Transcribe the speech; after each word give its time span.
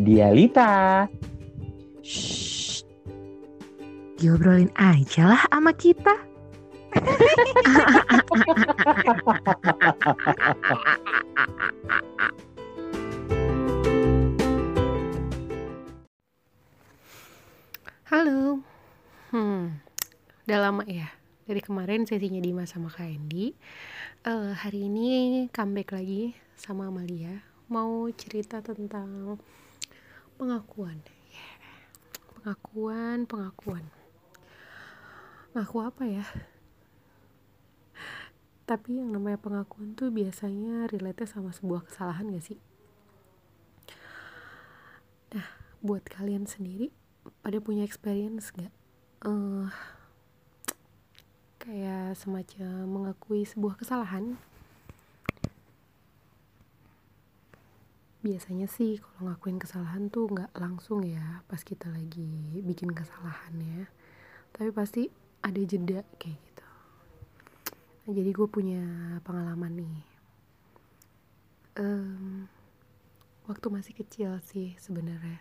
Dialita. 0.00 1.04
Shh. 2.00 2.80
Diobrolin 4.16 4.72
aja 4.80 5.28
lah 5.28 5.44
sama 5.52 5.76
kita. 5.76 6.16
Halo. 18.08 18.64
Hmm, 19.28 19.84
udah 20.48 20.58
lama 20.64 20.88
ya. 20.88 21.12
Dari 21.44 21.60
kemarin 21.60 22.08
sesinya 22.08 22.40
Dimas 22.40 22.72
sama 22.72 22.88
Kak 22.88 23.04
Andy. 23.04 23.52
Uh, 24.24 24.56
hari 24.56 24.88
ini 24.88 25.44
comeback 25.52 25.92
lagi 25.92 26.32
sama 26.56 26.88
Amalia. 26.88 27.44
Mau 27.68 28.08
cerita 28.16 28.64
tentang 28.64 29.36
pengakuan. 30.40 31.04
Pengakuan, 32.40 33.28
pengakuan. 33.28 33.84
Ngaku 35.52 35.76
apa 35.84 36.08
ya? 36.08 36.24
Tapi 38.64 39.04
yang 39.04 39.12
namanya 39.12 39.36
pengakuan 39.36 39.92
tuh 39.92 40.08
biasanya 40.08 40.88
relate 40.88 41.28
sama 41.28 41.52
sebuah 41.52 41.84
kesalahan 41.84 42.32
gak 42.32 42.44
sih? 42.48 42.58
Nah, 45.36 45.44
buat 45.84 46.08
kalian 46.08 46.48
sendiri, 46.48 46.88
pada 47.44 47.60
punya 47.60 47.84
experience 47.84 48.48
gak 48.56 48.72
uh, 49.28 49.68
kayak 51.60 52.16
semacam 52.16 52.88
mengakui 52.88 53.44
sebuah 53.44 53.76
kesalahan 53.76 54.40
biasanya 58.20 58.68
sih 58.68 59.00
kalau 59.00 59.32
ngakuin 59.32 59.56
kesalahan 59.56 60.12
tuh 60.12 60.28
nggak 60.28 60.52
langsung 60.60 61.00
ya 61.00 61.40
pas 61.48 61.64
kita 61.64 61.88
lagi 61.88 62.60
bikin 62.60 62.92
kesalahan 62.92 63.54
ya. 63.56 63.84
Tapi 64.52 64.70
pasti 64.76 65.08
ada 65.40 65.60
jeda 65.64 66.04
kayak 66.20 66.36
gitu. 66.36 66.66
Nah, 68.04 68.12
jadi 68.12 68.30
gue 68.32 68.48
punya 68.48 68.82
pengalaman 69.24 69.72
nih. 69.80 69.98
Um, 71.80 72.44
waktu 73.48 73.66
masih 73.72 73.96
kecil 73.96 74.36
sih 74.44 74.76
sebenarnya. 74.76 75.40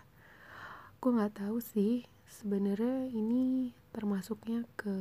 Gue 1.04 1.12
nggak 1.16 1.44
tahu 1.44 1.60
sih 1.60 2.08
sebenarnya 2.30 3.10
ini 3.12 3.74
termasuknya 3.92 4.64
ke 4.78 4.94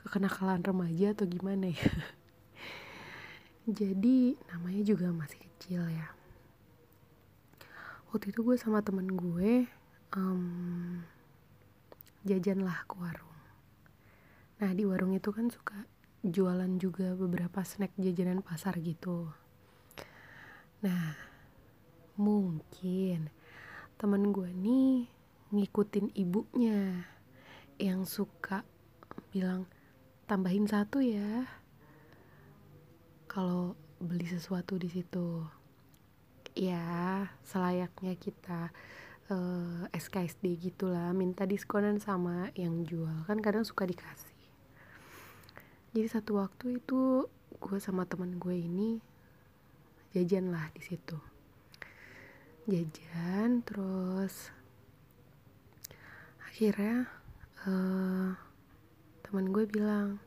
kekenakalan 0.00 0.64
remaja 0.64 1.12
atau 1.12 1.28
gimana 1.28 1.68
ya 1.74 1.90
jadi 3.70 4.34
namanya 4.50 4.82
juga 4.82 5.14
masih 5.14 5.38
kecil 5.38 5.86
ya. 5.86 6.10
Waktu 8.10 8.34
itu 8.34 8.42
gue 8.42 8.58
sama 8.58 8.82
temen 8.82 9.06
gue 9.14 9.70
um, 10.18 10.98
jajan 12.26 12.66
lah 12.66 12.82
ke 12.90 12.98
warung. 12.98 13.38
Nah 14.58 14.70
di 14.74 14.82
warung 14.82 15.14
itu 15.14 15.30
kan 15.30 15.46
suka 15.48 15.86
jualan 16.26 16.68
juga 16.82 17.14
beberapa 17.14 17.62
snack 17.62 17.94
jajanan 17.96 18.42
pasar 18.42 18.76
gitu. 18.82 19.30
Nah 20.82 21.14
mungkin 22.18 23.30
temen 23.94 24.34
gue 24.34 24.50
nih 24.50 25.06
ngikutin 25.54 26.10
ibunya 26.18 27.06
yang 27.78 28.02
suka 28.02 28.66
bilang 29.30 29.70
tambahin 30.26 30.66
satu 30.66 30.98
ya 30.98 31.59
kalau 33.30 33.78
beli 34.02 34.26
sesuatu 34.26 34.74
di 34.74 34.90
situ 34.90 35.46
ya 36.58 37.30
selayaknya 37.46 38.18
kita 38.18 38.74
uh, 39.30 39.86
eh, 39.86 39.94
SKSD 39.94 40.58
gitulah 40.58 41.14
minta 41.14 41.46
diskonan 41.46 42.02
sama 42.02 42.50
yang 42.58 42.82
jual. 42.82 43.22
Kan 43.30 43.38
kadang 43.38 43.62
suka 43.62 43.86
dikasih. 43.86 44.34
Jadi 45.94 46.08
satu 46.10 46.42
waktu 46.42 46.82
itu 46.82 47.30
gue 47.62 47.78
sama 47.78 48.02
teman 48.02 48.34
gue 48.42 48.56
ini 48.58 48.98
jajan 50.10 50.50
lah 50.50 50.66
di 50.74 50.82
situ. 50.82 51.18
Jajan 52.66 53.62
terus 53.62 54.50
akhirnya 56.50 57.06
uh, 57.62 58.34
teman 59.22 59.54
gue 59.54 59.70
bilang 59.70 60.18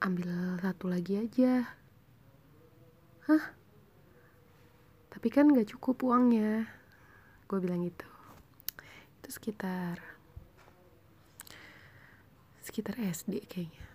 ambil 0.00 0.60
satu 0.60 0.92
lagi 0.92 1.16
aja. 1.16 1.64
Hah? 3.28 3.44
Tapi 5.08 5.28
kan 5.32 5.48
gak 5.48 5.72
cukup 5.72 6.04
uangnya. 6.04 6.68
Gue 7.48 7.58
bilang 7.64 7.86
gitu. 7.86 8.08
Itu 9.20 9.28
sekitar 9.32 9.98
sekitar 12.60 12.98
SD 12.98 13.46
kayaknya. 13.46 13.86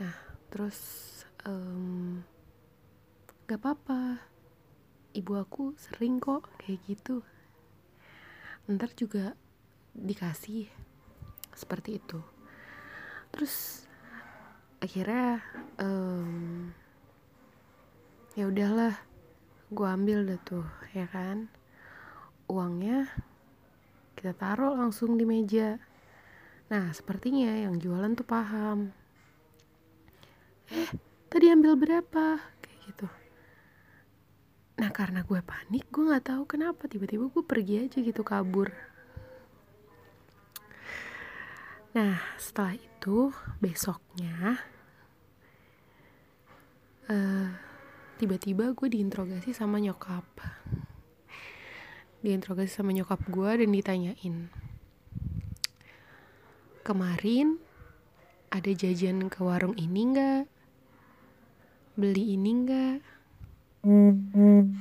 Nah 0.00 0.16
terus 0.48 0.78
um, 1.44 2.24
gak 3.44 3.60
apa-apa. 3.60 4.24
Ibu 5.16 5.32
aku 5.36 5.76
sering 5.76 6.20
kok 6.20 6.48
kayak 6.60 6.80
gitu. 6.88 7.20
Ntar 8.68 8.92
juga 8.96 9.36
dikasih 9.96 10.68
seperti 11.56 11.96
itu 11.96 12.35
terus 13.36 13.84
akhirnya 14.80 15.44
um, 15.76 16.72
ya 18.32 18.48
udahlah 18.48 18.96
gue 19.68 19.84
ambil 19.84 20.24
dah 20.24 20.40
tuh 20.40 20.64
ya 20.96 21.04
kan? 21.12 21.52
Uangnya 22.48 23.12
kita 24.16 24.32
taruh 24.32 24.72
langsung 24.72 25.20
di 25.20 25.28
meja. 25.28 25.76
Nah 26.72 26.96
sepertinya 26.96 27.52
yang 27.52 27.76
jualan 27.76 28.16
tuh 28.16 28.24
paham. 28.24 28.88
Eh 30.72 30.88
tadi 31.28 31.52
ambil 31.52 31.76
berapa? 31.76 32.40
Kayak 32.40 32.78
gitu. 32.88 33.06
Nah 34.80 34.88
karena 34.96 35.20
gue 35.28 35.44
panik 35.44 35.84
gue 35.92 36.08
nggak 36.08 36.32
tahu 36.32 36.42
kenapa. 36.48 36.88
Tiba-tiba 36.88 37.28
gue 37.28 37.44
pergi 37.44 37.84
aja 37.84 38.00
gitu 38.00 38.24
kabur 38.24 38.95
Nah, 41.96 42.20
setelah 42.36 42.76
itu 42.76 43.32
besoknya 43.56 44.60
uh, 47.08 47.48
tiba-tiba 48.20 48.76
gue 48.76 48.88
diinterogasi 48.92 49.56
sama 49.56 49.80
nyokap. 49.80 50.28
Diinterogasi 52.20 52.68
sama 52.68 52.92
nyokap 52.92 53.24
gue 53.32 53.64
dan 53.64 53.72
ditanyain. 53.72 54.36
Kemarin 56.84 57.56
ada 58.52 58.70
jajan 58.76 59.32
ke 59.32 59.40
warung 59.40 59.72
ini 59.80 60.00
nggak? 60.12 60.44
Beli 61.96 62.36
ini 62.36 62.50
nggak? 62.60 62.98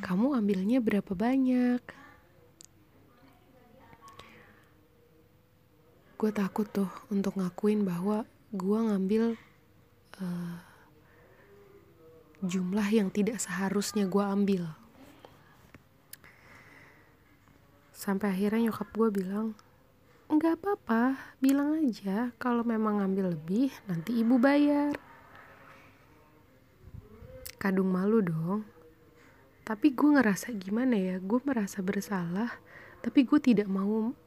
Kamu 0.04 0.36
ambilnya 0.36 0.84
berapa 0.84 1.16
banyak? 1.16 2.05
Gue 6.16 6.32
takut 6.32 6.64
tuh 6.68 6.88
untuk 7.12 7.36
ngakuin 7.36 7.84
bahwa 7.84 8.24
gue 8.56 8.80
ngambil 8.80 9.24
uh, 10.24 10.58
jumlah 12.40 12.88
yang 12.88 13.12
tidak 13.12 13.44
seharusnya 13.44 14.08
gue 14.08 14.24
ambil. 14.24 14.64
Sampai 17.92 18.32
akhirnya 18.32 18.72
nyokap 18.72 18.90
gue 18.96 19.10
bilang 19.12 19.56
nggak 20.32 20.56
apa-apa 20.58 21.36
bilang 21.44 21.84
aja. 21.84 22.32
Kalau 22.40 22.64
memang 22.64 23.04
ngambil 23.04 23.36
lebih 23.36 23.76
nanti 23.86 24.16
ibu 24.16 24.40
bayar. 24.40 24.96
Kadung 27.60 27.92
malu 27.92 28.24
dong. 28.24 28.64
Tapi 29.66 29.92
gue 29.92 30.10
ngerasa 30.16 30.54
gimana 30.56 30.96
ya? 30.96 31.18
Gue 31.20 31.42
merasa 31.44 31.82
bersalah 31.82 32.56
tapi 33.06 33.22
gue 33.22 33.38
tidak 33.38 33.70
mau 33.70 34.18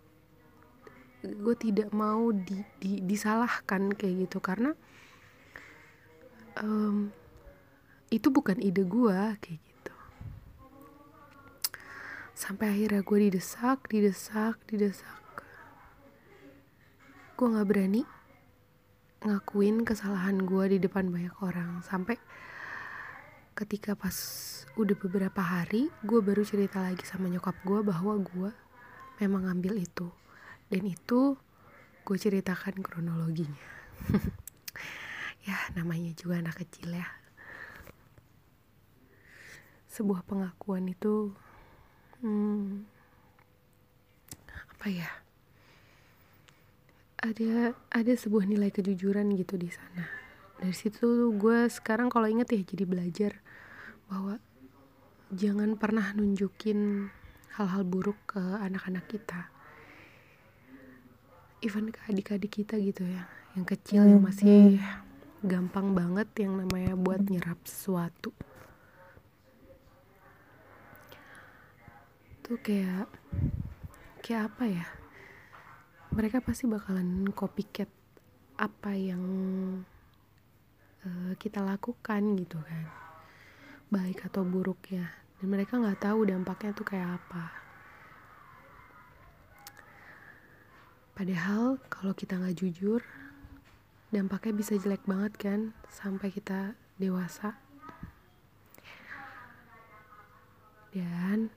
gue 1.23 1.55
tidak 1.59 1.91
mau 1.91 2.31
di, 2.31 2.63
di, 2.79 3.03
disalahkan 3.03 3.91
kayak 3.95 4.29
gitu. 4.29 4.39
Karena 4.39 4.71
um, 6.63 7.11
itu 8.09 8.29
bukan 8.31 8.59
ide 8.63 8.87
gue 8.87 9.19
kayak 9.43 9.61
gitu. 9.61 9.95
Sampai 12.39 12.71
akhirnya 12.71 13.03
gue 13.03 13.19
didesak 13.29 13.91
didesak 13.91 14.57
didesak. 14.71 15.23
Gue 17.35 17.47
nggak 17.51 17.69
berani 17.69 18.03
ngakuin 19.19 19.83
kesalahan 19.83 20.39
gue 20.47 20.65
di 20.75 20.79
depan 20.79 21.11
banyak 21.11 21.35
orang. 21.43 21.83
Sampai 21.83 22.15
ketika 23.59 23.99
pas 23.99 24.15
udah 24.79 24.95
beberapa 24.95 25.43
hari 25.43 25.91
gue 26.07 26.23
baru 26.23 26.47
cerita 26.47 26.79
lagi 26.79 27.03
sama 27.03 27.27
nyokap 27.27 27.59
gue 27.67 27.83
bahwa 27.83 28.15
gue 28.23 28.51
memang 29.19 29.51
ngambil 29.51 29.83
itu 29.83 30.07
dan 30.69 30.83
itu 30.85 31.37
gue 32.05 32.17
ceritakan 32.17 32.81
kronologinya. 32.81 33.69
Ya 35.49 35.57
namanya 35.73 36.13
juga 36.13 36.45
anak 36.45 36.61
kecil 36.61 36.93
ya. 36.93 37.09
Sebuah 39.89 40.21
pengakuan 40.29 40.85
itu 40.93 41.33
hmm, 42.21 42.85
apa 44.45 44.87
ya? 44.93 45.09
Ada 47.25 47.73
ada 47.73 48.13
sebuah 48.13 48.45
nilai 48.45 48.69
kejujuran 48.69 49.33
gitu 49.41 49.57
di 49.57 49.73
sana. 49.73 50.05
Dari 50.61 50.77
situ 50.77 51.33
gue 51.41 51.65
sekarang 51.73 52.13
kalau 52.13 52.29
inget 52.29 52.53
ya 52.53 52.61
jadi 52.61 52.85
belajar 52.85 53.41
bahwa 54.13 54.37
jangan 55.33 55.81
pernah 55.81 56.13
nunjukin 56.13 57.09
hal-hal 57.57 57.89
buruk 57.89 58.21
ke 58.37 58.43
anak-anak 58.61 59.09
kita 59.09 59.49
even 61.65 61.91
ke 61.91 62.01
adik-adik 62.07 62.63
kita 62.63 62.79
gitu 62.79 63.03
ya 63.07 63.27
yang 63.57 63.67
kecil 63.67 64.07
yang 64.07 64.23
masih 64.23 64.79
gampang 65.43 65.95
banget 65.95 66.29
yang 66.39 66.59
namanya 66.59 66.95
buat 66.99 67.23
nyerap 67.27 67.59
sesuatu. 67.67 68.31
Tuh 72.43 72.59
kayak 72.63 73.07
kayak 74.23 74.43
apa 74.53 74.65
ya? 74.67 74.87
Mereka 76.15 76.43
pasti 76.43 76.67
bakalan 76.67 77.31
copycat 77.35 77.91
apa 78.59 78.95
yang 78.95 79.23
uh, 81.07 81.33
kita 81.39 81.63
lakukan 81.63 82.23
gitu 82.39 82.59
kan. 82.63 82.85
Baik 83.91 84.27
atau 84.27 84.43
buruk 84.47 84.91
ya 84.91 85.07
dan 85.39 85.47
mereka 85.55 85.79
nggak 85.79 86.03
tahu 86.03 86.27
dampaknya 86.27 86.75
tuh 86.75 86.87
kayak 86.87 87.23
apa 87.23 87.68
padahal 91.19 91.83
kalau 91.91 92.15
kita 92.15 92.39
nggak 92.39 92.63
jujur 92.63 93.03
dampaknya 94.15 94.55
bisa 94.55 94.79
jelek 94.79 95.03
banget 95.03 95.35
kan 95.35 95.61
sampai 95.91 96.31
kita 96.31 96.79
dewasa. 96.95 97.59
Dan 100.95 101.51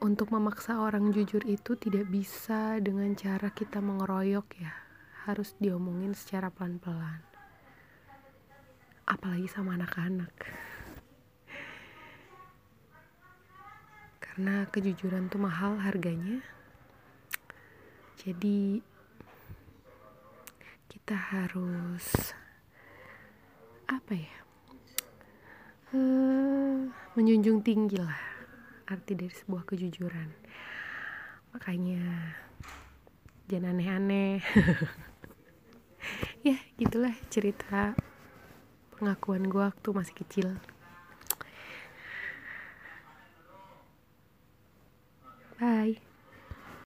untuk 0.00 0.32
memaksa 0.32 0.80
orang 0.80 1.12
jujur 1.12 1.44
itu 1.44 1.76
tidak 1.76 2.08
bisa 2.08 2.80
dengan 2.80 3.12
cara 3.12 3.52
kita 3.52 3.84
mengeroyok 3.84 4.48
ya. 4.56 4.72
Harus 5.28 5.52
diomongin 5.60 6.16
secara 6.16 6.48
pelan-pelan. 6.48 7.20
Apalagi 9.04 9.46
sama 9.52 9.76
anak-anak. 9.76 10.32
Karena 14.18 14.64
kejujuran 14.72 15.28
tuh 15.28 15.44
mahal 15.44 15.76
harganya 15.84 16.40
jadi 18.20 18.84
kita 20.92 21.16
harus 21.16 22.36
apa 23.88 24.12
ya 24.12 24.36
uh, 25.96 26.84
menjunjung 27.16 27.64
tinggi 27.64 27.96
lah 27.96 28.20
arti 28.90 29.14
dari 29.16 29.32
sebuah 29.32 29.64
kejujuran. 29.64 30.28
Makanya 31.56 32.04
jangan 33.48 33.72
aneh-aneh. 33.78 34.38
Ya 36.40 36.56
gitulah 36.80 37.12
cerita 37.28 37.92
pengakuan 38.96 39.44
gue 39.44 39.60
waktu 39.60 39.88
masih 39.92 40.16
kecil. 40.16 40.56
Bye 45.60 46.09